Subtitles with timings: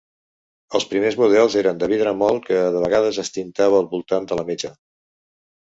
[0.79, 4.43] Els primers models eren de vidre molt que de vegades es tintava al voltant de
[4.43, 4.77] la metxa.